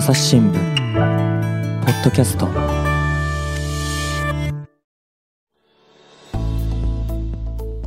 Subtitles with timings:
[0.00, 0.54] 朝日新聞
[1.84, 2.48] ポッドキャスト。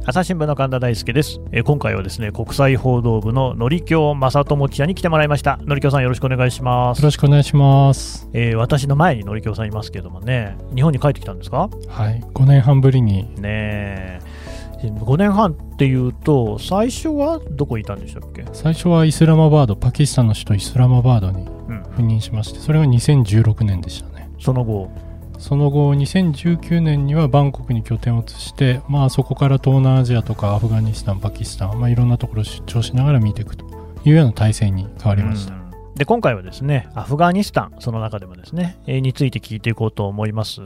[0.05, 5.57] 朝日新聞の神田大輔です、えー今回はですね国際報道部ののりきょう正智記者に来てもらいました。
[5.63, 6.99] のりきょうさんよろしくお願いします。
[6.99, 8.29] よろしくお願いします。
[8.33, 11.67] えー私の前にのりきょうさんいますけどもね日本に帰ってきたんですか？
[11.87, 14.21] はい、5年半ぶりに、ねえ。
[14.83, 18.45] 5年半っていうと最初はどこにいたんでしたっけ？
[18.53, 21.47] 最初はイスラマバード、パキスタンの首都イスラマバードに。
[21.47, 21.62] うん
[21.95, 24.29] 赴任しまして、それが2016年でしたね。
[24.39, 24.89] その後？
[25.39, 33.65] その後、2019年にはバンコクに拠点を移して、まあ、そこから東南アジアとかアフガニスタン、パキスタン、まあ、いろんなところを出張しながら見ていくと
[34.05, 35.53] いうような体制に変わりました。
[35.55, 35.63] うん
[35.95, 40.61] で今回はですねアフガニスタン、その中でもですね、えーについて聞いていこうと思います。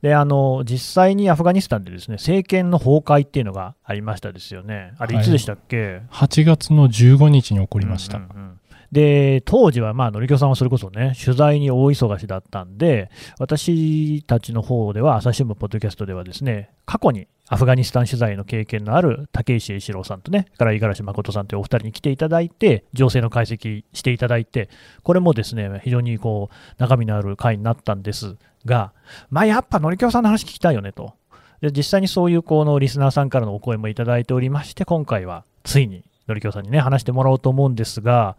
[0.00, 4.94] であの実際にアフガニスタンでですね政権の崩壊っていうのがありましたですよね。
[4.96, 8.16] あれ、いつでしたっけ、8月の15日に起こりました。
[8.16, 8.49] うんうんうん
[8.92, 24.68] で当時は、まあ、のりきょうさんはそれこそね、取材に大忙しだったんで、私たちの方では、朝日新聞ポッドキャストではですね、過去にアフガニスタン取材の経験のある竹石栄一郎さんとね、から五十嵐誠さんというお二人に来ていただいて、情勢の解析していただいて、
[25.04, 28.92] これもですね、非常にこう中身のある回になったんですが、
[29.30, 31.14] まあ、やっぱのりきょうさんの話聞きたいよねと。
[31.60, 38.36] で実際にそういうこのリスナーさんからのお声もいただいておりまして、今回はついにのりきょうさんにね、話してもらおうと思うんですが、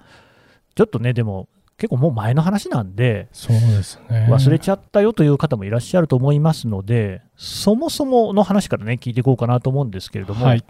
[0.75, 4.27] ちょっとね、でも、結構もう前の話なんで、そうですね。
[4.30, 10.64] 忘れちゃったよという方もいらっしゃると思いますので、そもそもの話からね、聞いていこうかなと思うんですけれども、はい。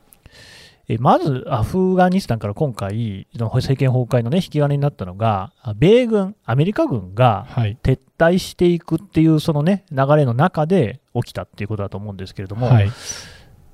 [0.88, 7.78] えまずアフガニスタンから今回、政権崩壊の、ね、引き金になったのが、あ米軍、アメリカ軍がはい。
[7.84, 12.90] 撤退していくっていうその、ね、流れの中で起きたっていうことだと思うんですけれども、はい。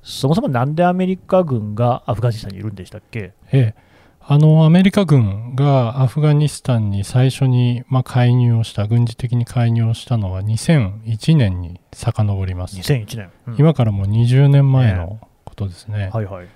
[0.02, 3.32] そもそもなんでアメリカ軍がアフガニスタンにいるんでしたっけ？
[3.52, 3.74] ええ、
[4.30, 13.30] あのアメリカ軍がアフガニスタンに最初に、まあ、介入をした軍事的に介入をしたのは2001年に遡ります、2001年。
[13.46, 13.56] うん。
[13.56, 16.48] 今からもう20年前のことですね、はいはい。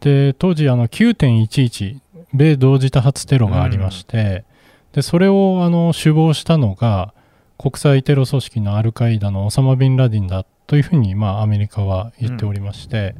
[0.00, 2.00] で当時あの9.11
[2.34, 4.44] 米同時多発テロがありまして、
[4.92, 7.14] でそれをあの首謀したのが
[7.58, 13.14] 国際テロ組織のアルカイダのオサマ・ビンラディンだというふうに、まあ、アメリカは言っておりまして、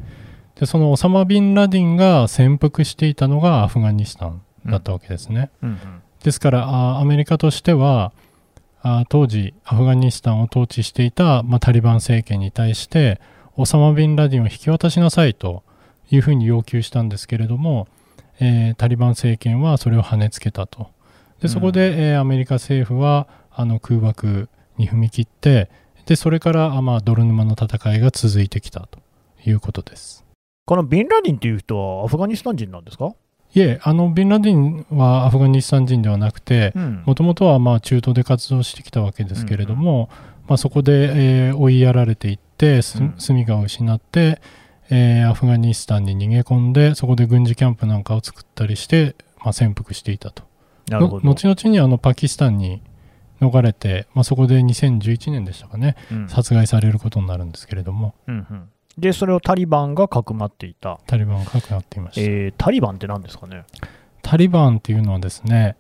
[0.61, 5.51] でそのオサマ・ビンラディンが潜伏していたのがアフガニスタンだったわけですね。
[5.63, 5.79] うんうん
[6.23, 8.13] ですからあアメリカとしては
[8.83, 13.23] あ当時アフガニスタンを統治していた、まあ、タリバン政権に対して
[13.57, 15.63] オサマ・ビンラディンを引き渡しなさいと
[16.11, 17.89] いうふうに要求したんですけれども、
[18.39, 20.91] えータリバン政権はそれを跳ねつけたと
[21.41, 25.71] でそこで、えーアメリカ政府はあの空爆に踏み切って
[26.05, 28.99] でそれから、あまあ、泥沼の戦いが続いてきたと
[29.47, 30.30] いうことです。
[30.71, 33.13] このビンラディンっていう人はアフガニスタン人なんですか？
[33.53, 37.03] いえあのビンラディンはアフガニスタン人ではなくて、うん。
[37.05, 40.09] もともとはまあ中東で活動してきたわけですけれども、
[40.47, 44.41] まあ、そこで、えー追いやられていって住みかを失って、
[44.91, 50.45] えーアフガニスタンに逃げ込んでそこで軍事キャンプなんかを作ったりして、まあ、潜伏していたと。
[50.89, 51.29] のなるほど。
[51.29, 52.81] 後々にあのパキスタンに
[53.41, 56.29] 逃れて、まあ、そこで2011年でしたかねうん。
[56.29, 58.15] 殺害されることになるんですけれども。
[58.29, 58.69] うんうん
[58.99, 60.99] で、それをタリバンがかくまっていた。
[61.07, 63.65] タリバンが関わっていました、えータリバンって何ですかね？
[64.23, 65.77] タリバンっていうのはですね、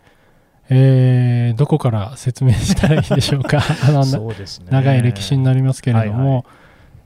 [0.69, 3.61] えーどこから説明したらいいでしょうか？
[4.05, 4.69] そうですね。
[4.71, 6.45] 長い歴史になりますけれども、はいはい。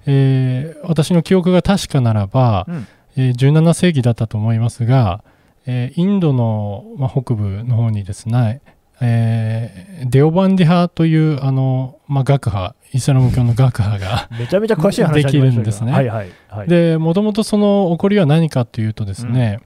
[0.06, 2.86] えー私の記憶が確かならば、うん。
[3.16, 5.24] えー17世紀だったと思いますが、
[5.66, 8.60] えーインドの、まあ、北部の方にですね、
[9.04, 15.92] えーデオバンディ派というあの、まあ、学派イスラム教の学派がめちゃめちゃ詳しい話できるんですね。
[15.92, 16.68] はいはいはい。
[16.68, 19.60] でもともとその起こりは何かというとですね、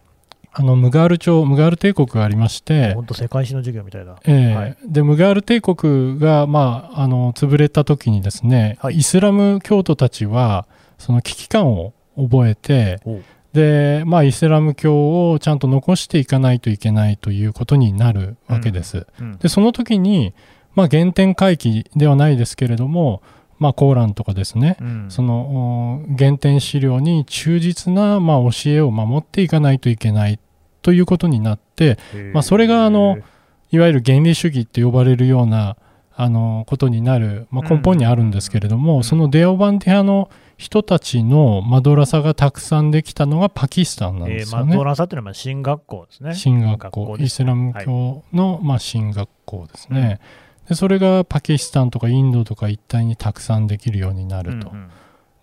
[0.52, 4.16] あのムガール朝ムガール帝国がありまして、本当世界史の授業みたいな。
[4.24, 4.76] ええはい。
[4.86, 8.96] でムガール帝国が、まあ、あの潰れた時にですね、はい。
[8.96, 10.66] イスラム教徒たちは
[10.98, 13.00] その危機感を覚えて
[13.52, 19.06] で、まあ、イスラム教をちゃんと残していかないといけないということになるわけです。
[19.20, 20.34] うんでその時に、
[20.74, 23.22] まあ、原点回帰ではないですけれども、
[23.58, 25.06] まあ、コーランとかですね、うん。
[25.08, 30.38] そのお原点資料に忠実な、まあ、教えを守っていかないといけない
[30.82, 31.98] ということになって
[32.32, 33.18] まあそれがあの
[33.70, 35.76] いわゆる原理主義って呼ばれるような
[36.14, 44.64] あのことになる、まあ、根本にあるんですけれども、うんそのデオバンディ派の人たちのマドラサがたくさんできたのがパキスタンなんえですよね。
[44.64, 46.34] ーマドラサっていうのはまあ進学校ですね。
[46.34, 47.00] 新学校。
[47.00, 50.20] 学校ですイスラム教の、まあ、新学校ですね、
[50.68, 54.90] でそれがパキスタンとかインドとか一帯にたくさんできるようになると、うんうん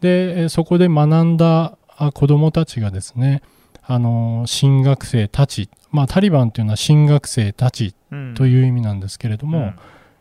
[0.01, 3.41] でえーそこで学んだあ子どもたちがですね
[3.81, 9.73] あの新学生たち、まあ、タリバンというのは新学生たちうんという意味なんですけれども、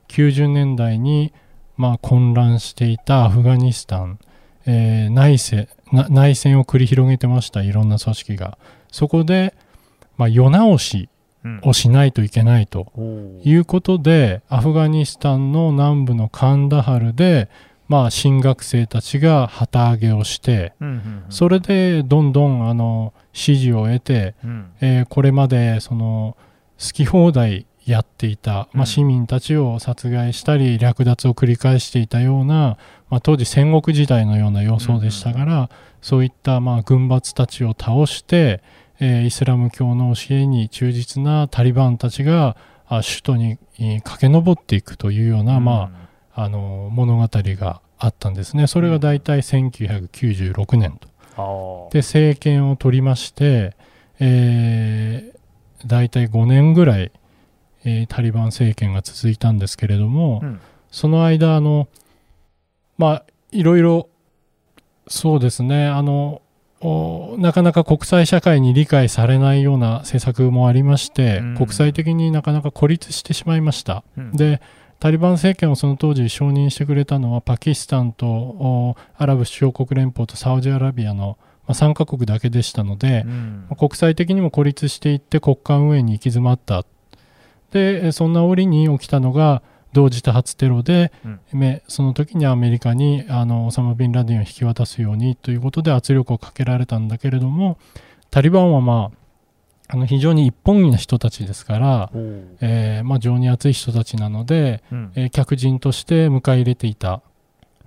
[0.08, 1.32] 90年代に、
[1.76, 4.19] まあ、混乱していたアフガニスタン、
[4.66, 8.58] えー内戦な内戦を繰り広げてましたいろんな組織が。
[8.90, 9.55] そこで、
[10.16, 11.08] まあ、世直し
[11.44, 11.61] うん。
[11.62, 12.90] をしないといけないと
[13.44, 17.50] いうことでアフガニスタンの南部のカンダハルで、
[17.87, 21.25] まあ、新学生たちが旗揚げをしてうんうんうん。
[21.28, 24.72] それでどんどんあの支持を得て、うん。
[24.81, 26.37] えーこれまでその
[26.81, 28.78] 好き放題やっていた、うん。
[28.78, 32.78] まあ、市民たちを殺害したり略奪を繰り返していたような、
[33.14, 35.70] まあ、当時戦国時代のような様相でしたから、
[36.02, 38.61] そういったまあ軍閥たちを倒して、
[38.99, 42.56] えーイスラム教の教えに忠実なタリバンたちが
[42.88, 48.66] あ首都にえー駆け上っていくというような、まあ、あの物語があったんですね。
[48.66, 51.08] それが大体1996年と。
[51.37, 51.93] あー。
[51.93, 53.76] で政権を取りまして、
[54.19, 57.12] えー大体5年ぐらい、
[57.84, 60.60] えータリバン政権が続いたんですけれども、うん。
[60.90, 61.87] その間あの
[62.99, 64.08] まあいろいろ
[65.08, 65.87] そうですね。
[65.87, 66.43] あの
[66.81, 71.55] おなかなか国際社会に理解されないような政策もありまして、うん。
[71.56, 74.05] 国際的になかなか孤立してしまいました。
[74.17, 74.32] うん。
[74.32, 74.61] で
[75.00, 81.37] タリバン政権をその当時承認してくれたのはパキスタンとおアラブ首長国連邦とサウジアラビアの、
[81.67, 83.67] まあ、3カ国だけでしたのでう、ん。
[83.79, 86.85] 国際的にも孤立していって国家運営に行き詰まった。
[87.73, 89.62] でえそんな折に起きたのが
[89.94, 91.41] 同時多発テロで、うん。
[91.52, 97.79] めその時にアメリカにあのオサマ・ビンラディンを引き渡すようにということで圧力をかけられたんだけれども
[98.31, 102.11] タリバンはまああの非常に一本気な人たちですから、
[102.61, 105.12] えーまあ、情に熱い人たちなので、うん。
[105.14, 107.23] えー客人として迎え入れていた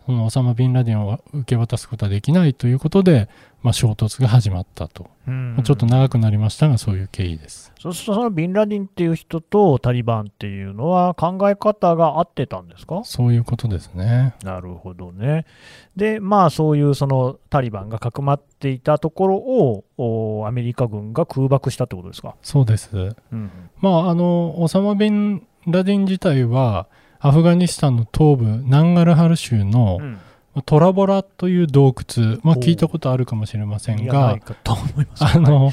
[0.08, 3.28] そのオサマ・ビンラディンを受け渡すことはできないということで、
[3.62, 5.56] まあ、衝突が始まったと、うん。
[5.56, 7.74] まあちょっと長くなりましたがそういう経緯です。
[7.78, 13.02] そうするとそのビンラディンっていう人とタリバンっていうのは考え方が合ってたんですか？
[13.04, 14.34] そういうことですね。
[14.44, 15.46] なるほどね。
[15.98, 22.36] で、まあそういうそのタリバンがかくまっていたところをおアメリカ軍が空爆したってことですか？
[22.44, 22.96] そうです。
[22.96, 23.52] うん。
[23.82, 26.88] まああのオサマ・ビンラディン自体は
[27.20, 30.18] アフガニスタンの東部ナンガルハル州のうん
[30.66, 34.40] トラボラという洞窟、まあ、聞いたことあるかもしれませんが。
[35.20, 35.72] あの、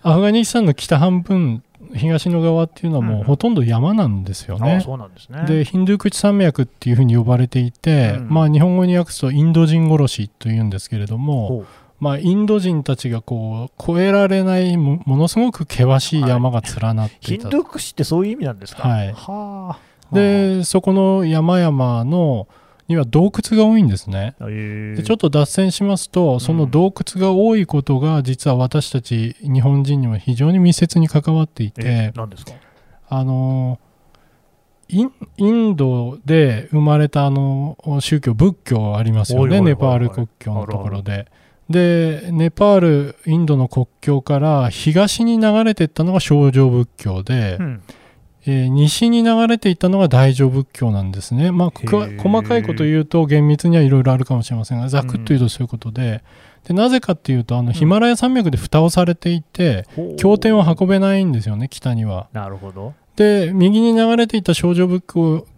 [0.00, 4.80] アフガニスタンの北半分東の側っていうのはもうほとんど山なんですよね。
[4.86, 5.44] うなんですね。
[5.46, 11.64] でヒンドゥークチ山脈っていうふうに呼ばれていて、うんまあ、日本語に訳すとインド人殺しというんですけれども、
[11.98, 18.86] まあ、インド人たちがこう越えられないもものすごく険しい山が連なっていた、ヒンドゥークシってそういう意味なんですか？
[18.86, 19.78] はいはあ。
[20.12, 22.48] でそこの山々の
[22.88, 24.34] には洞窟が多いんですね。
[24.40, 32.52] でちょっと脱線しますと、その洞窟が多いことが実は私たち日本人には非常に密接に関わっていえて、何ですか？
[33.08, 33.78] あの
[34.88, 41.28] インドで生まれたあの宗教仏教ありますよねネパール国境のところで。
[41.70, 47.82] でネパールインドの国境から東に流れていったのが少女仏教で、うん
[48.44, 56.22] えー西に流れていったのが大乗仏教なんですね、まあ、細かいこと言うと厳密にはいろいろあるかもしれませんがざくっと言うとそういうことで,、
[56.66, 60.16] でなぜかっていうとあのヒマラヤ山脈で蓋をされていて、ほう。
[60.16, 62.28] 経典を運べないんですよね北には。
[62.32, 62.94] なるほど。
[63.16, 65.04] で右に流れていった少女仏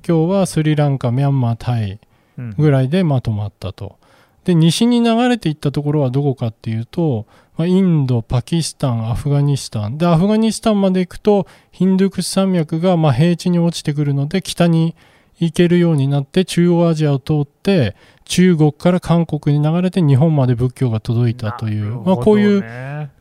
[0.02, 2.00] 教はスリランカミャンマータイ
[2.36, 2.54] うん。
[2.58, 3.96] ぐらいでまとまったと。
[4.44, 9.98] で西に流れていったところはどこかっていうと、まあ、インドパキスタンアフガニスタン。
[9.98, 14.94] でアフガニスタンまで行くとヒンドゥークス山脈がまあ平地に落ちてくるので北に
[15.38, 22.02] 行けるようになって中央アジアを通って中国から韓国に流れて日本まで仏教が届いたという、ね。
[22.04, 22.64] まあ、こういう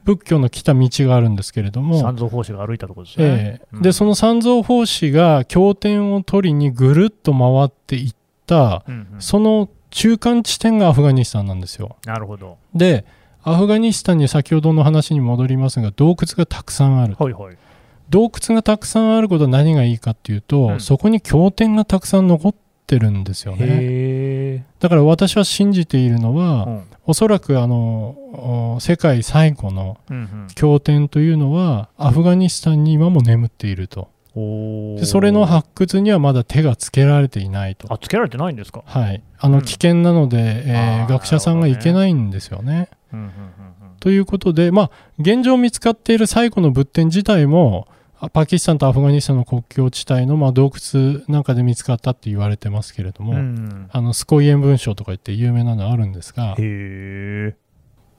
[0.04, 2.00] 仏教の来た道があるんですけれども。
[2.00, 3.26] 三蔵法師が歩いたところですね。
[3.26, 3.68] ええ。
[3.74, 3.82] うん。
[3.82, 8.16] でその三蔵法師が経典を取りにぐるっと回っていっ
[8.46, 9.22] たうんうん。
[9.22, 11.98] その中間地点がアフガニスタンなんですよ。
[12.06, 12.58] なるほど。
[12.74, 13.06] で
[13.44, 17.58] アフガニスタンに先ほどの話に戻りますが洞窟がたくさんあるはいはい。
[18.10, 20.80] 洞窟がたくさんあることは何がいいかっていうと、うん。
[20.80, 22.56] そこに経典がたくさん残っ
[22.88, 23.66] てるんですよね。
[23.70, 26.38] へだから私は信じているのえ。
[26.38, 26.84] は、うん。
[27.06, 28.16] おそらくあの
[28.76, 30.48] お世界最古のうんうん。
[30.56, 37.92] 経典というのはアフガニスタンに今も眠っているとでそれの発掘にはまだ手がつけられていないと。
[37.94, 38.82] あ、つけられてないんですか？
[38.86, 42.90] はい、あうんの危険なので、えーあー学者さんが行けないんですよね。
[43.14, 43.32] うんうんうん
[44.00, 47.88] ということで、まあ、現状見つかっている最古の仏典自体も
[48.20, 56.58] あパキスタンとアフガニスタンの国境地帯の、まあ、洞窟なんかで見つかったって言われてますけれども、うんうんあのスコイエン文章とか言って有名なのあるんですが。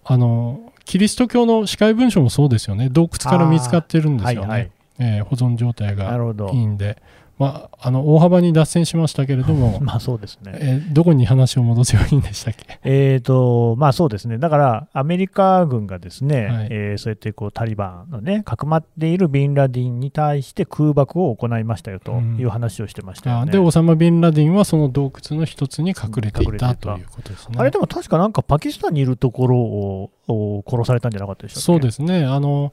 [0.06, 4.70] あのキリスト教の司会文書もそうですよね洞窟から見つかってるんですよね。
[4.98, 6.14] えー保存状態が
[6.52, 6.56] い。
[6.56, 7.02] いんで、
[7.36, 10.52] まあ、あの大幅に脱線しましたけれども、 まあそうですね。
[10.54, 12.78] えーどこに話を戻せばいいんでしたっけ？
[12.84, 23.42] えーとまあ、そうですね、だからアメリカ軍がですね、はいえーそうやってこうタリバンのね、かくまっているビンラディンに対して空爆を行いましたよという話をしてましたよね。
[23.48, 27.56] あで、オサマ・ビンラディンはその洞窟の一つに隠れていたたということですね。
[27.58, 31.64] あれでも確かなんかパキスタンにいるところをを殺されたんじゃなかったでしたっけ？
[31.66, 32.72] そうですねあの、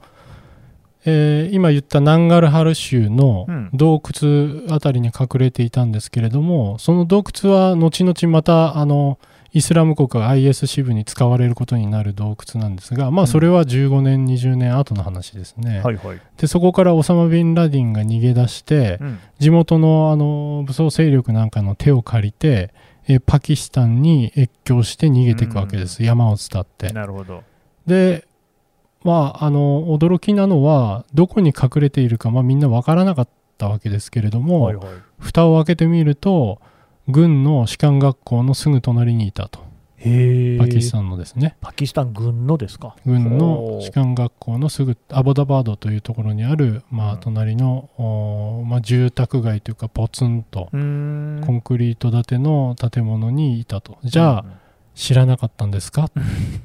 [1.05, 9.17] えー今言ったナンガルハル州のうん洞窟あたりに隠れていたんですけれども、その洞窟は後々またあの
[9.53, 16.21] イスラム国 IS 支部に使われることになる洞窟なんですが、まあ、それは15年、20年後の話ですね、はいはい。
[16.37, 22.73] でそこからオサマ・ビンラディンが逃げ出して、うん地元のあの武装勢力なんかの手を借りて、
[23.07, 26.93] えーパキスタンに越境して逃げていくわけです、山を伝って。
[26.93, 27.43] なるほど。
[27.85, 28.25] で、
[29.03, 33.27] まあ、あの驚きなのは、どこに隠れているか、まあ、みんな分からなかっ
[33.57, 34.87] たわけですけれども、はいはい。
[35.19, 36.59] 蓋を開けてみると、
[37.07, 39.59] 軍の士官学校のすぐ隣にいたと、
[39.97, 40.91] へパキスン。
[40.91, 42.95] タンのですね、パキスタン軍のですか？
[43.05, 53.97] 軍の士官学校のすぐアボダバードというところにある、まあ、うん隣の、おまあ、住宅街というか、ポツンとコンクリート建ての建物にいたと。
[54.03, 54.45] じゃあ、
[55.01, 56.09] 知らなかったんですか？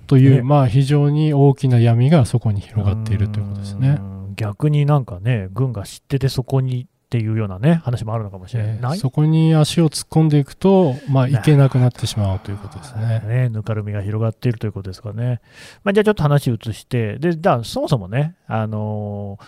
[0.06, 3.98] という、ねまあ、非常に大きな闇がそこに広がっているということですね。
[4.00, 8.98] うん逆になんかね、軍が知っててそこにっていうようなね、話もあるのかもしれえーない？
[8.98, 13.22] そこに足を突っ込んでいくと、まあ、行けなくなってしまうということですね。
[13.26, 15.40] ね、ぬかるみが広がっているということですかね。
[15.84, 19.44] まあ、じゃあちょっと話移して、でじゃあそもそもね、あのー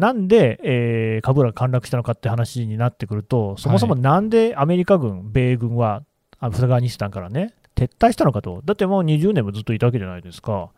[0.00, 6.02] なんで、えーカブールが陥落したのかって話になってくると、そもそもなんでアメリカ軍、米軍は
[6.38, 10.70] アフガニスタンからね、撤退したのかと、だってもう20年もずっといたわけじゃないですか、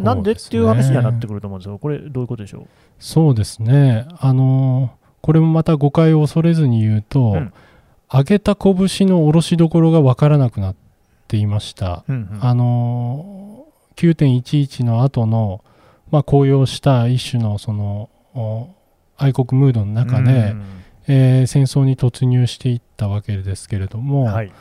[0.00, 2.66] なんでっていう話にはなってくると思うんですよ、これ、どういうことでしょ
[2.98, 4.06] そうですね。
[4.18, 7.52] あのーこれもまた誤解を恐れずに言うと、うん。
[8.12, 8.74] 上げた拳
[9.06, 10.76] の下ろしどころが分からなくなっ
[11.28, 12.04] ていました。
[12.08, 12.12] う。
[12.12, 12.44] うんうん。
[12.44, 15.62] あのー9.11の後の、
[16.10, 18.68] まあ、高揚した一種のそのお
[19.18, 20.56] 愛国ムードの中で、
[21.06, 24.52] えー戦争に突入していったわけですけれども、はい、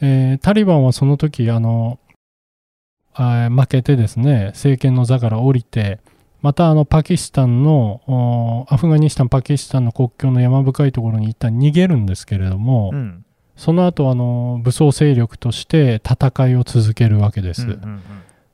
[0.00, 1.98] えータリバンはその時あの
[3.14, 6.00] あー負けてですね政権の座から降りて
[6.42, 13.24] またあのパキスタンのおアフガニスタンパキスタンの国境の山深いところに一旦逃げるんですけれども、うん。
[13.56, 17.62] その後あの武装勢力として戦いを続けるわけです。
[17.62, 18.02] うんうんうん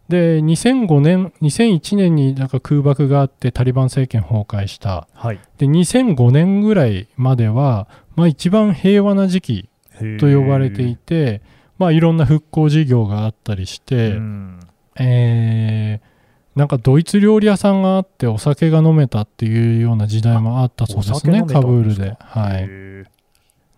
[0.09, 5.09] で2005年2001年になんか空爆があってタリバン政権崩壊した。
[5.15, 9.71] はい、で2005年ぐらいまでは、まあ、一番平和な時期
[10.19, 11.43] と呼ばれていて、
[11.79, 14.61] まあ、いろんな復興事業があったりして、うん。
[14.97, 16.13] えー
[16.55, 22.15] なんかドイツ料理屋さんがあってお酒が飲めたっていうような時代もあったそうですねカブールんで。
[22.21, 22.69] はい、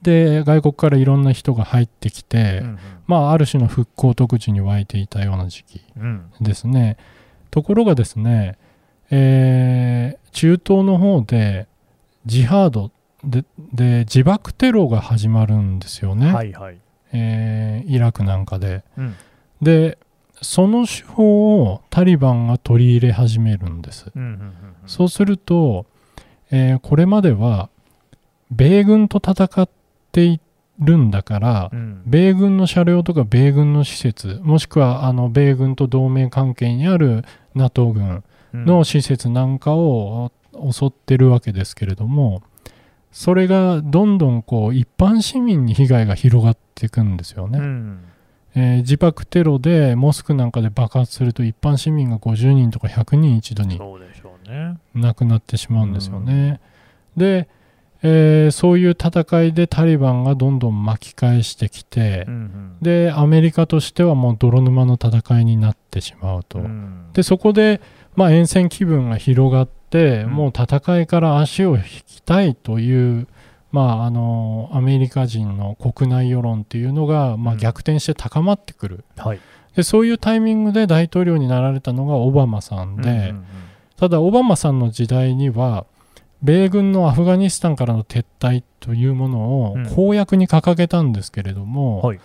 [0.03, 6.31] で外国からいろんな人が入ってきて、うんまあ、ある種の復興特需に湧いていたような時期うん。
[6.41, 6.97] ですね。
[7.53, 8.59] ところがですね、
[9.11, 11.69] えー中東の方で
[12.27, 12.91] ジハード
[13.25, 16.79] でで自爆テロが始まるんですようんね、はいはい、
[17.13, 18.85] えーイラクなんかで。
[18.97, 19.15] うん。
[19.63, 19.99] で
[20.43, 24.11] その手法をタリバンが取り入れ始めるんです。
[24.15, 24.55] うんうんうんうん。
[24.87, 25.87] そうすると、
[26.51, 27.69] えーこれまでは
[28.51, 29.69] 米軍と戦っ
[30.13, 30.41] てい
[30.79, 32.03] るんだから、うん。
[32.05, 40.33] 米軍の車両とか米軍の施設もしくはあの米軍と同盟関係にある NATO 軍の施設なんかを
[40.71, 42.43] 襲ってるわけですけれども
[43.15, 48.05] それがどんどんこう一般市民に被害が広がっていくんですよね、うん。
[48.57, 53.79] えー自爆テロでモスクなんかで爆発すると一般市民が50人とか100人一度に。
[54.95, 56.61] 亡くなってしまうんですよね。
[57.17, 57.49] で、
[58.03, 67.11] えーそういう戦いでタリバンがどんどん巻き返してきて、うんでアメリカとしてはもう泥沼の戦いになってしまうと、うん。
[67.13, 67.81] でそこで、
[68.17, 69.84] まあ、沿線気分が広がって、うん
[70.27, 73.27] もう戦いから足を引きたいという、
[73.71, 77.61] まあ、あのアメリカ人の国内世論っていうのが、まあ、うん。
[77.61, 79.41] 逆転して高まってくる、はい。
[79.77, 83.45] でそういうタイミングで大統領になられたのがオバマさんで、うんうん。
[83.97, 85.87] ただオバマさんの時代には
[86.43, 89.87] 米軍のアフガニスタンからの撤退というものをうん。
[89.89, 92.21] 公約に掲げたんですけれども、はい。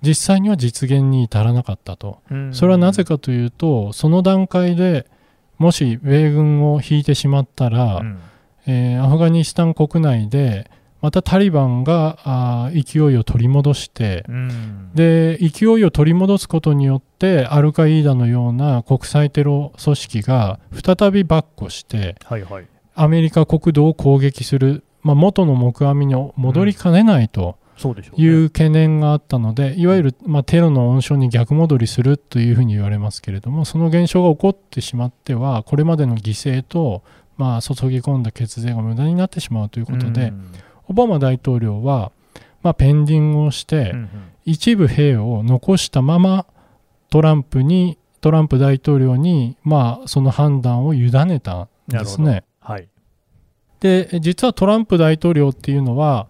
[0.00, 2.20] 実際には実現に至らなかったと。
[2.30, 2.54] うん。
[2.54, 5.06] それはなぜかというと、その段階で
[5.58, 8.18] もし米軍を引いてしまったら、うん
[8.66, 10.70] えーアフガニスタン国内で
[11.02, 22.66] またタリバンがあー勢いを取り戻して、うんで勢いを取り戻すことによってアルカイーダのような国際テロ組織が再び跋扈して、はいはい。
[22.94, 27.63] アメリカ国土を攻撃する、まあ、元の木阿弥に戻りかねないとそうでしょう、
[28.16, 28.28] いね。
[28.44, 37.02] う懸念があったので、いわゆる、まあ、テロの温床に逆戻りするというふうに言われますけれども、その現象が起こってしまっては、これまでの犠牲と、
[37.36, 40.52] まあ、注ぎ込んだ血税が無駄になってしまうということで、うん
[40.86, 42.12] オバマ大統領は、
[42.62, 44.08] まあ、ペンディングをして、うんうん
[44.44, 46.46] 一部兵を残したまま
[47.10, 52.44] トランプにトランプ大統領に、まあ、その判断を委ねたんですなね。
[52.60, 52.88] はい。
[53.80, 56.28] で実はトランプ大統領っていうのは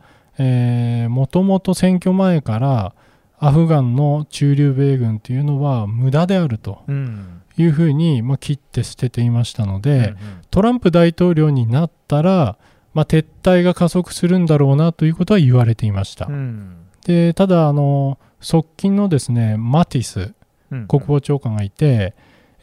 [1.09, 2.95] もともと選挙前から
[3.39, 7.41] アフガンの駐留米軍っていうのは無駄であるとうん。
[7.57, 10.17] いうふうに、まあ、切って捨てていましたので、うんうん。
[10.51, 12.57] トランプ大統領になったら、
[12.95, 16.27] まあ、撤退が加速するんだろうなということは言われていました。
[16.27, 16.77] うん。
[17.05, 20.33] でただあの側近のですねマティス
[20.73, 20.89] うん。
[20.89, 22.15] 国防長官がいて、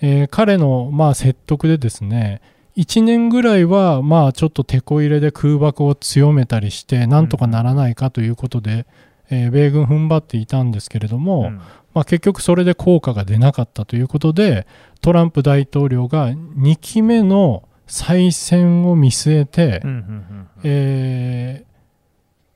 [0.01, 2.41] えー彼のまあ説得でですね
[2.77, 8.85] 1年ぐらいはまあちょっと手こ入れで空爆を強めたりしてなんとかならないかということで、
[9.29, 11.61] えー米軍踏ん張っていたんですけれども、うん。
[11.93, 14.65] まあ、結局それで効果が出なかったということで
[15.01, 20.47] トランプ大統領が2期目の再選を見据えて、うんうんうん。
[20.63, 21.71] えー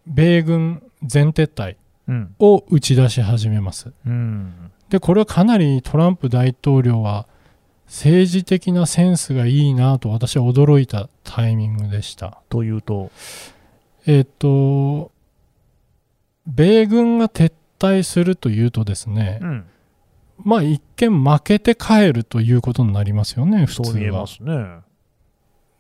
[0.08, 2.36] 米軍全撤退うん。
[2.40, 3.92] を打ち出し始めます。
[4.06, 4.72] うん。
[4.90, 7.28] でこれはかなりトランプ大統領は
[7.88, 12.42] 政治的なセンスがいいなと私は驚いたタイミングでした。
[12.50, 13.12] というと、
[14.06, 15.12] えっと
[16.48, 19.66] 米軍が撤退するというとですね、うん、
[20.44, 24.26] まあ一見負けて帰るということになりますよね普通は。
[24.42, 24.84] ね。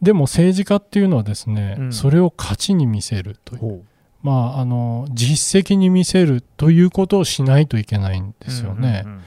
[0.01, 1.93] でも政治家っていうのはですね、うん。
[1.93, 3.83] それを勝ちに見せるという、ほ
[4.21, 9.03] まああの実績に見せるということをしないといけないんうですよね。
[9.05, 9.23] うんうんうん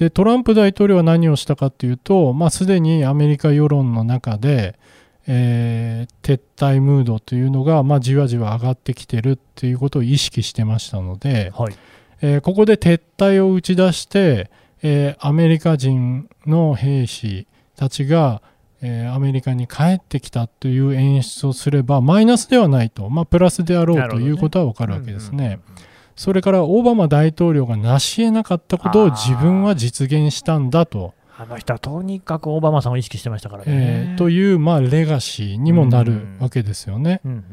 [0.00, 4.78] でトランプ大統領は何をしたかというと、まあ、すでにアメリカ世論の中で、
[5.26, 11.74] えー撤退ムードというのが、まあ、じわじわ上がってきてるっていうことを意識してましたので、はい。
[12.22, 14.50] えーここで撤退を打ち出して、
[14.82, 18.40] えーアメリカ人の兵士たちが、
[18.80, 25.44] えーアメリカに帰ってきたという演出をすればマイナスではないと、まあ、プラスであろうということは分かるわけですね。
[25.44, 25.89] うんうんうん
[26.20, 34.12] それからオバマ大統領が成し得なかったことを自分は実現したんだと,、あの人はとにかくオバマさんを意識してましたからえね。
[34.16, 37.22] ーという、まあ、レガシーにもなるわけですよね。
[37.24, 37.44] うんうん。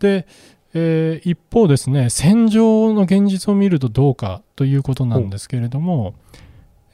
[0.00, 0.26] で、
[0.74, 6.12] えー一方ですね戦場の現実を見るとどうかということなんですけれども、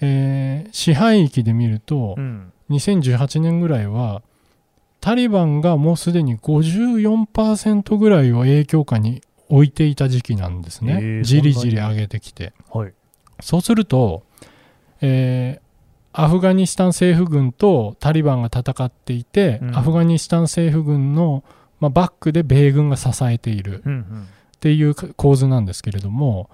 [0.01, 2.53] えー支配域で見るとうん。
[2.71, 4.23] 2018年ぐらいは
[5.01, 12.53] タリバンがもうすでに54%ぐらいを影響下に置いていた時期なんですね、えーじりじり上げてきて。
[12.71, 12.93] はい。
[13.41, 14.23] そうすると、
[15.01, 15.67] えー
[16.19, 21.45] アフガニスタン政府軍とタリバンが戦っていて、うんアフガニスタン政府軍の、
[21.79, 26.49] まあ、バックで米軍が支えているっていう構図なんですけれども、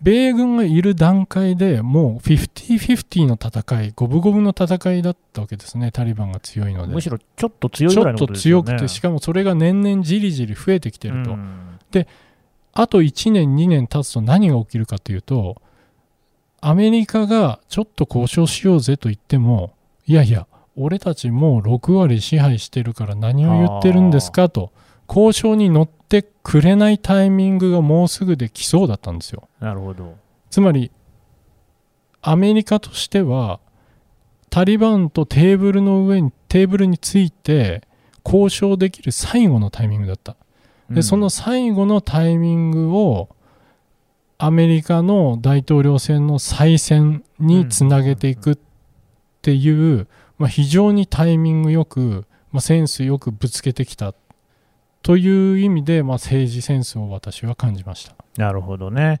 [0.00, 6.94] 米軍がいる段階でもう50-50の戦い、五分五分の戦いだったわけですね、タリバンが強いので。
[6.94, 8.64] むしろちょっと強いぐらいちょっのこととですよね。
[8.64, 11.32] 強くて、しかもそれが年々じりじり増えてきてると。
[11.32, 11.75] うん
[12.72, 15.62] あと1年、2年経つと何が起きるかというと、
[16.60, 19.72] アメリカがちょっと交渉しようぜと言っても、
[20.06, 24.72] いやいや、俺たちもう6割支配してるから何を言ってるんですかと、
[25.08, 29.48] 交渉に乗ってくれないタイミングがもうすぐで来そうだったんですよ。
[29.60, 30.14] なるほど。
[30.50, 30.90] つまり、
[32.20, 33.60] アメリカとしては、
[34.50, 37.82] タリバンとテーブルの上に、テーブルについて
[38.24, 40.36] 交渉できる最後のタイミングだった。
[40.90, 43.28] で、その最後のタイミングを
[44.38, 48.58] アメリカの大統領選の再選につなげていくっ
[49.42, 50.06] ていう、
[50.38, 54.14] まあ、非常にタイミングよく、まあ、センスよくぶつけてきた
[55.02, 58.14] という意味で、まあ、政治センスを私は感じました。
[58.36, 59.20] なるほどね。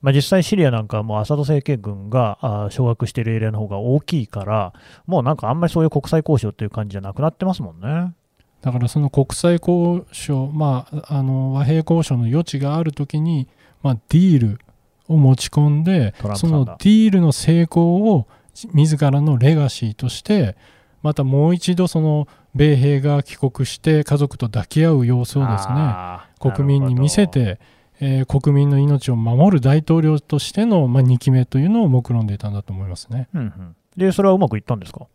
[0.00, 4.72] まあ、実際、シリアなんかはもうアサド政権軍が掌握しているエリアの方が大きいから、
[5.06, 8.14] もうなんかあんまりそういう国際交渉っていう感じじゃなくなってますもんね。
[8.60, 13.48] だからその国際交渉、まあ、あの和平交渉の余地があるときに、
[13.82, 14.58] まあ、ディール
[15.06, 18.26] を持ち込んでそのディールの成功を
[18.74, 20.56] 自らのレガシーとして
[21.02, 25.94] またもう一度その米兵が帰国して家族と抱き合う様子をですね
[26.40, 27.60] 国民に見せて、
[28.00, 33.76] えー国民の命を守る大統領としての、まあ、2期目というのを目論んでいたんだと思いますね、うんうん。
[33.96, 35.06] で、それはうまくいったんですか？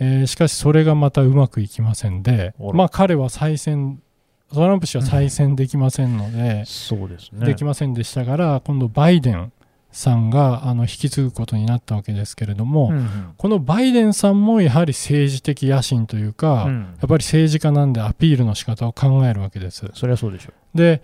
[0.00, 4.00] えーしかしそれがまたうまくいきませんでまあ、彼は再選
[4.52, 7.46] トランプ氏は再選できませんので、そうですね。
[7.46, 9.52] できませんでしたから今度バイデン
[9.90, 13.34] さんがあの引き継ぐことになったわけですけれども、うんうん。
[13.36, 16.82] このバイデンさんもやはり政治的野心というか、うん。
[16.82, 19.88] やっぱり政治家なんでアピールの仕方を考えるわけです。
[19.94, 21.00] それはそうでしょで、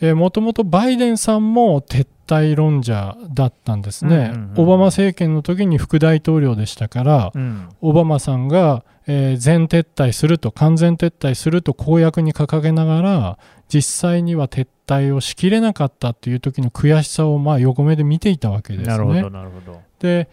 [0.00, 7.38] えーもともとバイデンさんも撤退論者だったんですね、うんうんうんオバマ政権の時に副大統領でしたから、う。
[7.38, 7.68] うん。
[7.80, 18.86] オバマさんが、えー全撤退すると、完全撤退すると公約に掲げながら、実際には撤退をしきれなかったという時の悔しさをまあ横目で見ていたわけですね。
[18.88, 19.80] なるほど、なるほど。
[20.00, 20.28] で、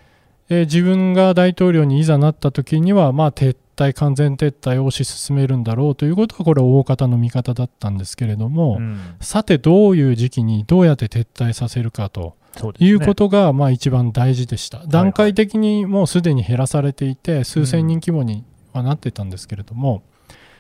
[0.50, 12.74] えー自分が大統領にいざなった時には、まあ、撤退、完全撤退を推し進めるんだろうということは、これは大方の見方だったんですけれども、うんさて、どういう時期にどうやって撤退させるかとね。
[12.80, 14.80] いうことが、まあ、一番大事でした。
[14.80, 20.04] い段階的にもうすでに減らされていて、数千人規模にはなってたんですけれども、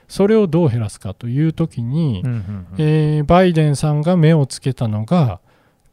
[0.08, 5.39] それをどう減らすかという時に、うんうんうんえーバイデンさんが目をつけたのが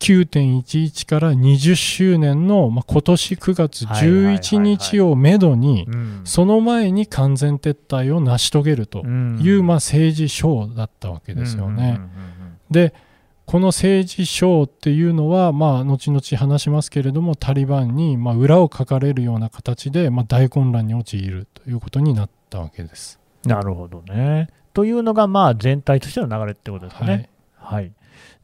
[0.02, 11.72] 9.11から20周年の、まあ、今年9月11日をめどにうんその前に完全撤退を成し遂げるとうんいう、まあ、政治ショーだったわけですよね。
[11.72, 12.02] うんうんうんうん
[12.70, 12.94] で
[13.44, 23.18] この政治ショーっていうのは、まあ、後々話しますけれどもタリバンに、まあ、裏をかかれるような形で、まあ、大混乱に陥るということになったわけです。
[23.44, 24.48] なるほどね。
[24.72, 27.12] というのが、まあ、全体としての流れってことですかね。
[27.12, 27.28] はい
[27.62, 27.92] はい。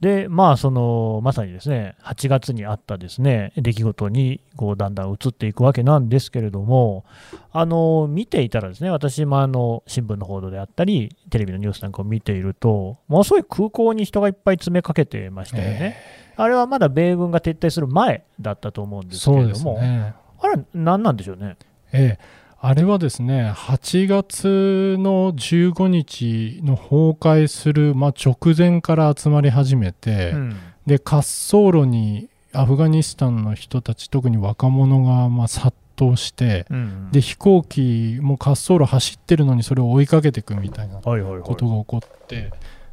[0.01, 7.05] で、まあ、その、まさにですね、8月にあったですね、出来事に、こう、だんだん移っていくわけなんですけれども、
[7.51, 15.97] あの、見ていたらですね、私もあの、新聞の報道であったり、テレビのニュースなんかを見ていると、ものすごい空港に人がいっぱい詰めかけてましたよね。
[16.37, 20.15] あれはまだ米軍が撤退する前だったと思うんですけれども、ね。
[20.41, 21.57] あれ、何なんでしょうね。
[21.93, 22.19] ええ、
[22.61, 41.01] あれはですね、8月の15日の崩壊する、まあ、直前から集まり始めて、うんで滑走路にアフガニスタンの人たち、特に若者がまあ殺到して、うんで飛行機も滑走路走ってるのにそれを追いかけていくみたいな。
[41.43, 42.51] ことが起こって、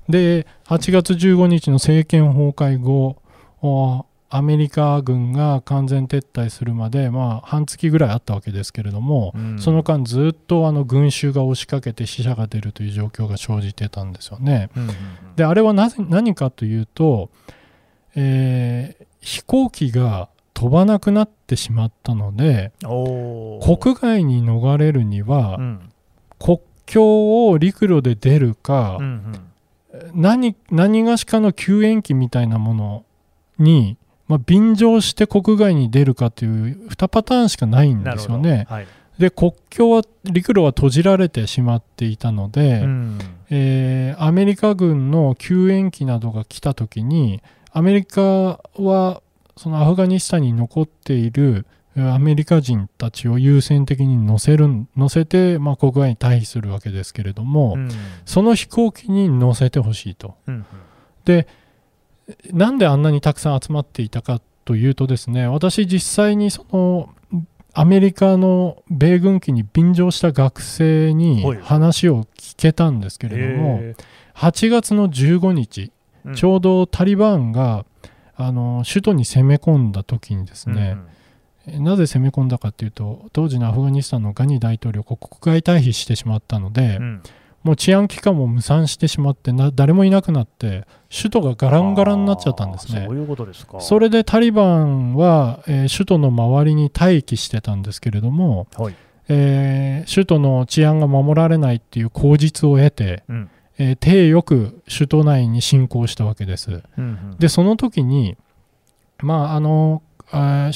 [0.10, 3.16] で8月15日の政権崩壊後、
[3.64, 9.60] おアメリカ軍が完全撤退するまで、まあ、半月ぐらいあったわけですけれども、うん。
[9.60, 14.70] その間ずっとあの群衆が押しかけて死者が出るという状況が生じてたんですよね。
[14.76, 14.96] うんうんうん。
[15.36, 17.30] であれはなぜ何かというと、
[18.16, 25.92] えー飛行機が飛ばなくなってしまったので国外に逃れるには、うん。
[26.38, 29.42] 国境を陸路で出るか、うん
[29.94, 30.22] うん。
[30.22, 33.06] 何何がしかの救援機みたいなもの
[33.58, 38.04] に、まあ、便乗して国外に出るかという2パターンしかないん。
[38.04, 38.66] ですよね。
[38.70, 49.22] はいで国境は陸路は閉じられてしまっていたので、うんえーアメリカ軍の救援機などが来た時にアメリカは
[49.58, 57.90] そのアフガニスタンに残っているえーアメリカ人たちを優先的に乗せる乗せて、まあ、国外に退避するわけですけれども、うん
[58.26, 60.36] その飛行機に乗せてほしいと。
[60.48, 60.66] うん
[61.24, 61.48] で
[62.52, 67.10] なんであんなにたくさん集まっていたかというとですね私実際にその
[67.74, 71.60] アメリカの米軍機に便乗した学生にはい。
[71.62, 73.96] 話を聞けたんですけれども、へ
[74.34, 77.86] 8月の15日、ーちょうどタリバンが
[78.38, 80.98] あの首都に攻め込んだ時にですね、
[81.68, 87.24] えなぜ攻め込んだかというと当時のアフガニスタンのガニ大統領国外退避してしまったので、うんうん
[87.66, 93.82] もう治安機関も無賛してしまってな誰もいなくなって首都がガランガランになっちゃったんですねそういうことですか。
[93.82, 98.96] それでタリバンは、えー首都の周りに待機してたんですけれども、はい。
[99.30, 103.50] えー首都の治安が守られないっていう口実を得て、うん
[103.80, 106.84] えー手よく首都内に侵攻したわけです。
[106.98, 108.38] うんうんでその時に
[109.24, 110.70] まああのあ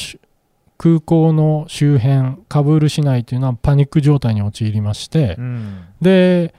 [0.79, 6.55] 空港の周辺カブール市内というのはパニック状態に陥りまして、うんで、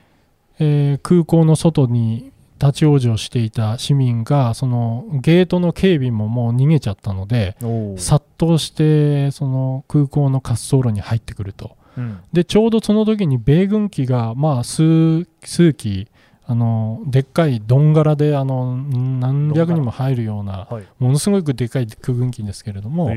[0.61, 7.57] えー空港の外に立ち往生していた市民がそのゲートの警備ももう逃げちゃったので
[7.97, 11.75] 殺到してその空港の滑走路に入ってくると。
[11.97, 12.19] うん。
[12.31, 16.07] でちょうどその時に米軍機がまあ数数機
[16.51, 23.15] あのでっかいどんがらであの何百人も入るようなはい、ものすごくでかい空軍機ですけれども、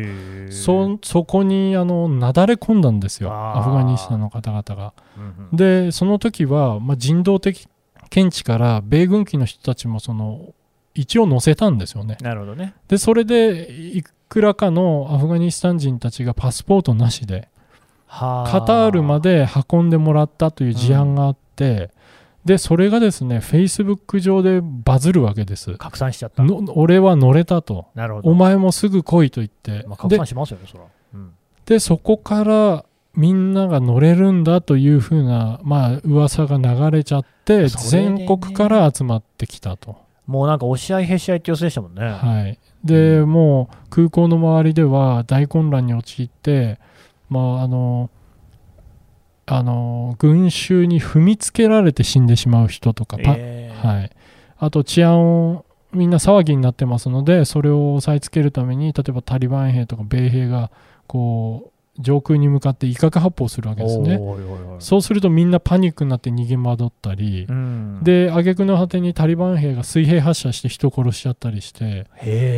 [0.50, 3.32] そそこにあのなだれ込んだんですよ。
[3.32, 4.92] アフガニスタンの方々が。
[5.16, 5.56] うんうん。
[5.56, 7.66] でその時は、まあ、人道的
[8.10, 10.54] 見地から米軍機の人たちもその
[10.94, 12.16] 一応乗せたんですよね。
[12.20, 12.74] なるほどね。
[12.86, 17.48] でそれでいくらかのアフガニスタン人たちがパスポートなしで
[18.06, 18.52] はあ。
[18.52, 21.90] カタールまで運んでもらったという事案があって、
[22.44, 25.74] でそれがですねフェイスブック上でバズるわけです。
[25.74, 26.42] 拡散しちゃった。
[26.42, 28.30] の俺は乗れたとなるほど。
[28.30, 30.84] お前もすぐ来いと言って、まあ、拡で散しますよね、そら。
[31.14, 31.32] うん
[31.66, 39.96] でそこからみんなが乗れるんだというふうな、まあ噂が流れちゃって、ね全国から集まってきたと。
[40.26, 42.02] もうなんか押し合いへし合いって様子でしたもんね。
[42.02, 46.78] はい、で、もう空港の周りでは大混乱に陥って、
[47.28, 48.10] まあ、あの
[49.46, 53.86] あの群衆に踏みつけられて死んでしまう人とか、パえー。
[53.86, 54.10] はい、
[54.58, 60.70] あと治安をみんな騒ぎになってますのでそれを押さえつけるために例えばタリバン兵とか米兵が
[61.06, 64.18] こう上空に向かって威嚇発砲するわけですね。
[64.80, 72.08] そうするとみんなパニックになって逃げ惑ったり、うん、で挙句の果てにタリバン兵が水平発射して人殺しちゃったりして、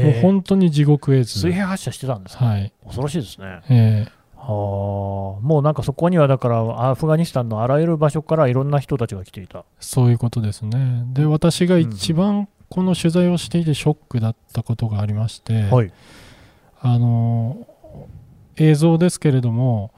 [0.05, 1.39] もう本当に地獄絵図。
[1.39, 2.73] 水平発射してたんですか、はい。
[2.85, 3.61] 恐ろしいですね。
[3.69, 4.11] えは
[4.49, 9.61] あもうなんかそこにはだからアフガニスタンのあらゆる場所からいろんな人たちが来ていた。
[9.61, 15.93] ーそういうことですねで私が一番この取材をしていてショックだったことがありまして、はい。
[16.81, 17.67] あの
[18.57, 19.93] 映像ですけれども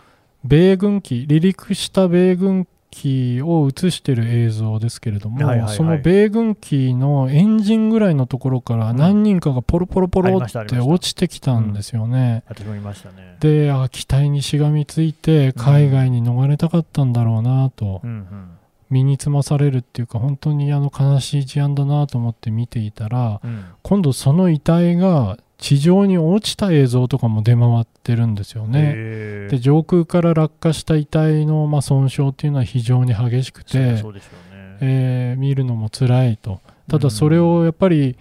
[0.45, 5.77] 米軍機離陸した米軍機を映している映像ですけれども、はいはいはい。
[5.77, 12.45] その米軍機のエンジンぐらいのところから何人かがポロポロポロって落ちてきたんですよね。
[13.41, 18.51] であ機体にしがみついて海外に逃れたかったんだろうなと、うんうん。
[18.91, 23.65] 身につまされるっていうか本当にあの悲しい事案だなと思って見ていたらうん。
[23.83, 29.49] 今度その遺体が地上に落ちた映像とかも出回ってるんですよね。
[29.51, 34.03] で上空から落下した遺体のまあ損傷っていうのは非常に激しくて、ね。
[34.81, 38.17] えー見るのも辛いとただそれをやっぱり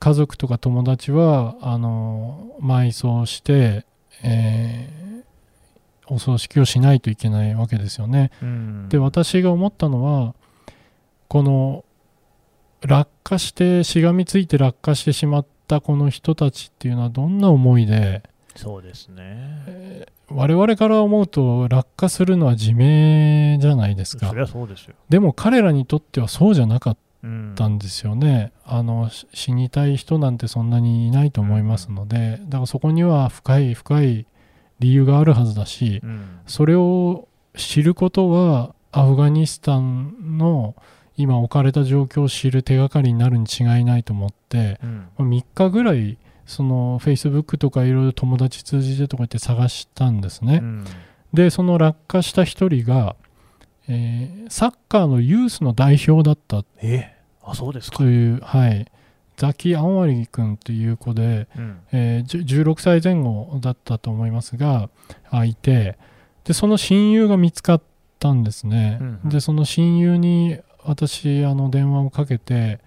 [0.00, 3.86] 家族とか友達はあの埋葬して、
[4.22, 5.00] えー
[6.12, 8.32] お葬式をしないといけないわけですよね。
[8.42, 10.34] うんで私が思ったのは
[11.28, 11.84] この
[12.80, 18.22] 落下してしがみついて落下してしまったこの人たちっていうのはどんな思いで
[18.56, 20.06] そうですね。
[20.28, 24.28] 我々から思うと落下するのは自明じゃないですか。
[24.28, 24.94] そりゃそうですよ。
[25.08, 34.26] でも彼らにとってはそうじゃなかっうんたんですよね、あのし死にたい人なんてそんなにいないと思いますのでだからそこには深い深い
[34.78, 36.40] 理由があるはずだしうん。
[36.46, 40.74] それを知ることはアフガニスタンの
[41.20, 45.08] 今置かれた状況を知る手がかりになるに違いないと思ってうん。
[45.18, 50.84] 3日ぐらいその Facebook とかいろいろ友達通じてとか言って探したんですね、うん。
[51.32, 53.14] でその落下した一人が、
[53.88, 56.64] えーサッカーのユースの代表だった。
[56.82, 57.98] えあ、そうですか。
[57.98, 58.04] と。
[58.04, 58.90] いう、はい、
[59.36, 61.78] ザキ・アンワリ君という子で、うん。
[61.92, 64.90] えーじゅ16歳前後だったと思いますが
[65.30, 65.96] あいて
[66.42, 67.82] でその親友が見つかっ
[68.18, 69.30] たんですね、うんうん。
[69.30, 72.80] でその親友に私あの電話をかけて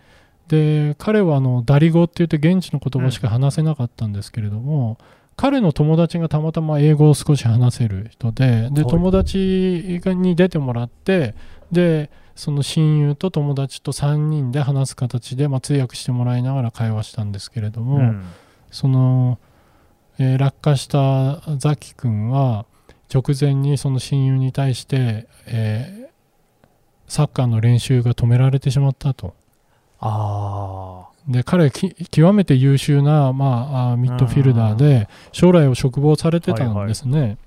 [0.47, 4.97] で彼はあのダリ語って言って現地の言葉しか話せなかったんですけれども、
[5.35, 8.91] 彼の友達がたまたま英語を少し話せる人でではい。
[8.91, 11.33] 友達がに出てもらって
[11.71, 18.23] でその親友と友達と3人で話す形で、まあ、通訳してもらいながら会話したんですけれども、うん。
[18.71, 19.39] その、
[20.19, 22.65] えー落下したザキ君は
[23.13, 26.02] 直前にその親友に対して、えー
[27.13, 29.35] サッカーの練習が止められてしまったと。
[29.99, 37.37] あで彼極めて優秀な、まあ、ミッドフィルダーで将来を嘱望されてたんですね、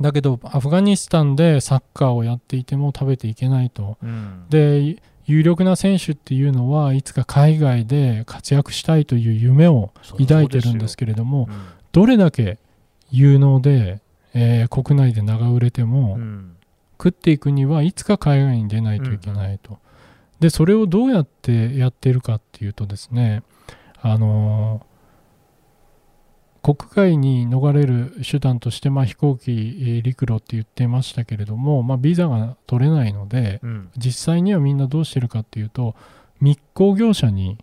[0.00, 3.96] だけどアフガニスタンでサッカーをやっていても食べていけないと。
[4.02, 4.06] あ。
[4.06, 4.44] うん。
[4.50, 11.62] で有力な選手っていうのはいつか海外で活躍したいという夢を抱いてるんですけれどもうん。
[11.92, 12.58] どれだけ
[13.10, 14.00] 有能で、
[14.34, 16.56] えー国内で長売れても、うん
[17.02, 19.80] 食っていくにはいつか海外に出ないといけないと、
[20.38, 23.42] でそれをどうやってやってるかっていうとですね
[24.00, 24.92] あのー
[26.62, 33.90] 国外に逃れる手段として、まあ、飛行機、えー陸路って言ってましたけれども、まあ、ビザが取れないのでうん。
[33.96, 35.96] 実際にはみんなどうしてるかっていうと
[36.40, 37.58] 密航業者に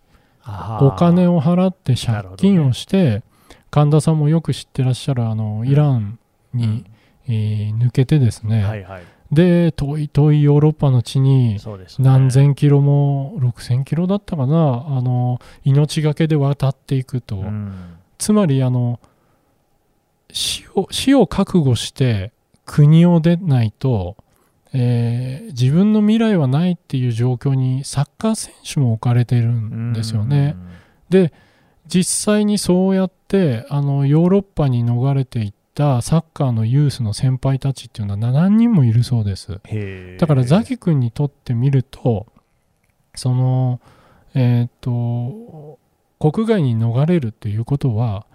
[0.82, 3.24] お金を払って借金をして、
[3.72, 6.20] 神田さんもよく知ってらっしゃるあのイラン
[6.54, 6.86] に、
[7.28, 9.04] えー抜けてですね、はいはい。
[9.32, 11.60] で遠い遠いヨーロッパの地に
[12.00, 14.86] 何千キロも6000キロだったかな。
[14.88, 17.74] あの命がけで渡っていくと、うん。
[18.18, 19.00] つまりあの
[20.32, 22.32] 死を死を覚悟して
[22.66, 24.18] 国を出ないと、
[24.74, 30.56] えー自分の未来はないっていう状況にサッカー選手も置かれてるんですよね。
[31.10, 31.34] で
[31.88, 39.62] 実際にそうやってあのヨーロッパに逃れていったサッカーのユースの先輩たちっていうのは何人もいるそうです。
[40.20, 42.28] だからザキ君にとってみると
[43.16, 43.80] その
[44.36, 45.80] えっ、と
[46.20, 48.26] 国外に逃れるということは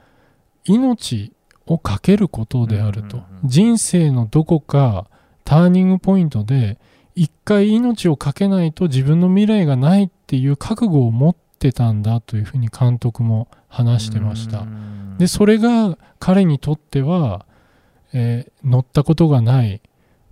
[0.65, 1.33] 命
[1.67, 3.49] を懸けることであると、うんうんうん。
[3.49, 5.07] 人生のどこか
[5.45, 6.79] ターニングポイントで
[7.15, 14.61] 一回命を懸けないと自分の未来がないっていう覚悟を持ってたんだというふうに監督も話してました。
[14.61, 15.17] うん。
[15.19, 17.45] でそれが彼にとっては、
[18.13, 19.81] えー乗ったことがない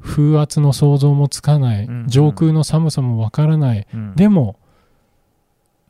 [0.00, 3.86] 風圧の想像もつかない、上空の寒さもわからない。
[3.92, 4.14] うん。
[4.16, 4.56] でも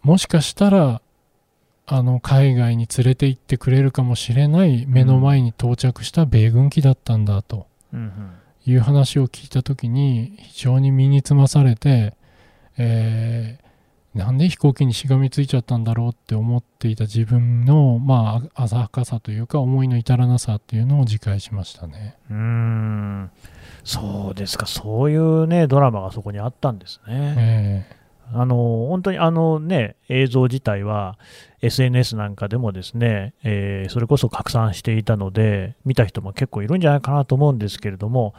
[0.02, 1.00] もしかしたら
[1.86, 7.66] あの海外に連れて行ってくれるかもしれない目の前に到着した米軍機だったんだと
[8.66, 12.14] いう話を聞いた時に非常に身につまされて、
[12.78, 13.31] えー
[14.14, 22.16] なんで飛行機にしがみついちゃったんだろうって思っていた自分の、まあ、浅はかさというか思いの至らなさっていうのを自戒しましたね。
[22.30, 23.30] うーん
[23.84, 27.34] そうですか、そういうね、ドラマがそこにあったんですね。
[27.38, 28.02] え
[28.34, 31.18] あの本当にあのね、映像自体は
[31.60, 38.34] SNS なんかでもですね、えーそれこそ拡散していたので、見た人も結構いるんじゃないかなと思うんですけれども、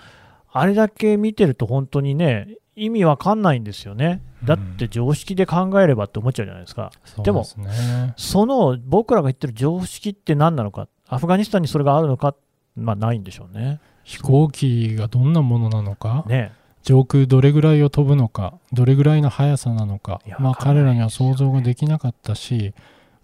[0.52, 4.22] あれだけ見てると本当にね、意味わかんないんですよね。
[4.44, 6.92] だって常識で考えればって思っちゃうじゃないですか。
[7.20, 8.14] えでもね。
[8.18, 12.36] その僕らが言ってる常識って何なのか、アフガニスタンにそれがあるのか、
[12.76, 13.80] まあないんでしょうね。
[14.04, 16.52] 飛行機がどんなものなのか、ね。
[16.82, 18.56] 上空どれぐらいを飛ぶのか。
[18.74, 20.22] どれぐらいの速さなのか。
[20.40, 22.74] まあ彼らには想像ができなかったし、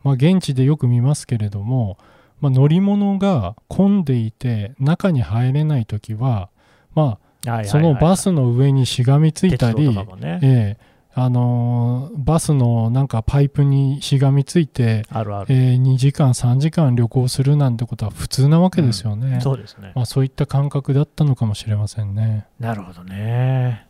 [0.03, 1.97] まあ、現地でよく見ますけれども、
[2.39, 6.49] まあ、乗り物が混んでいて中に入れない時は、
[6.95, 7.28] まはいはいはいあ、
[7.65, 19.91] そのバスの上にしがみついたり、ね、ええあのーバスのなんかパイプにしがみついて、あるある、えー2時間3時間旅行するなんてことは普通なわけですよね、そうですね。
[19.95, 22.45] まあ、そういった感覚だったのかもしれませんね。
[22.59, 23.87] なるほどね。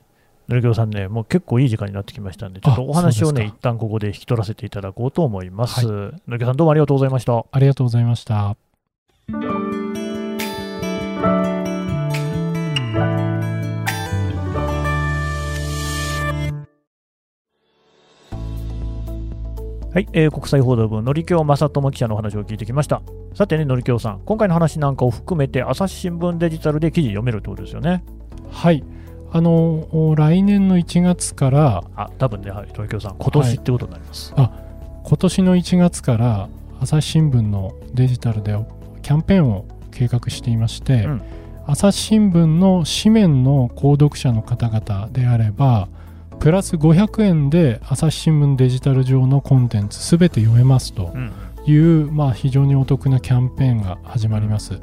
[0.48, 5.86] ぬるきょうさんね、もう結構いい時間になってきましたんで、ちょっとあお話をね、一旦ここで引き取らせていただこうと思います。
[5.86, 7.46] ぬるきょうさん、どうもありがとうございました。
[7.52, 8.56] ありがとうございました。
[19.91, 23.02] はい、えー国際報道部、のりきょう正智記者のお話を聞いてきました。
[23.34, 28.04] さてね、のりきょうさん、今回の話なんかを含めて、朝日新聞デジタルで記事読めるってことですよね。
[28.52, 28.84] はい。
[29.32, 34.32] あの、お来年の1月から、あ、多分ね、はい、のりきょうさん、今年ってことになります。
[34.36, 34.52] 今
[35.17, 36.49] 年の1月から、
[36.80, 38.56] 朝日新聞のデジタルで
[39.02, 41.21] キャンペーンを計画していまして、うん
[41.71, 45.88] 朝日新聞の紙面の購読者の方々であれば、
[46.39, 51.34] プラス500円で朝日新聞デジタル上のコンテンツすべて読めますとうん。
[51.65, 54.80] いう、まあ、非常にお得なキャンペーンが始まります。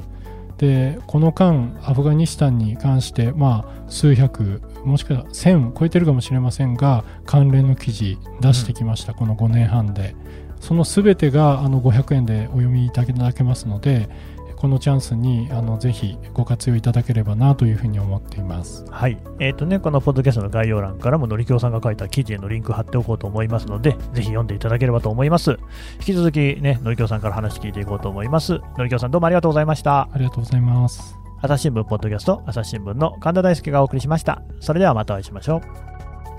[0.57, 10.15] でこの間アフガニスタンに関して、まあ、数百もしくは1000超えてるかもしれませんが関連の記事出してきました、この5年半で。
[10.59, 14.09] その全てがあの500円でお読みいただけますので
[14.57, 19.17] このチャンスにあのぜひご活用いただければなというふうに思っていますはい。
[19.39, 25.51] えっ、とね、このポッドキャストの概要欄からも、のりきょうさんが書いた記事へのリンク貼っておこうと思いますので、ぜひ読んでいただければと思います。
[25.99, 28.59] 引き続きね、のりきょうさんから話聞いていこうと思います。
[28.77, 30.09] のりきょうさんどうもありがとうございました。
[30.11, 34.41] ありがとうございます朝日新聞ポッドキャスト、朝日新聞の神田大輔がお送りしました。
[34.59, 35.97] それではまたお会いしましょう。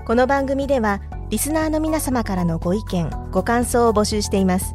[0.09, 4.73] この番組ではリスナーの皆様からのご意見ご感想を募集しています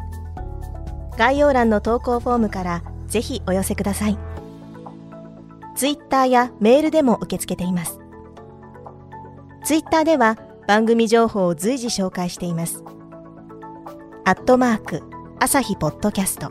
[1.18, 4.18] 概要欄の投稿フォームからぜひお寄せください。
[5.76, 8.00] ツイッターやメールでも受け付けています。
[9.64, 12.82] ツイッターでは番組情報を随時紹介しています。
[14.24, 15.02] アットマーク
[15.38, 16.50] 朝日ポッドキャスト。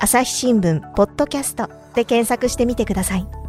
[0.00, 3.41] 朝日新聞ポッドキャストで検索してみてください。